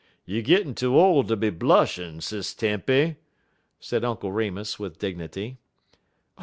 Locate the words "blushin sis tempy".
1.51-3.17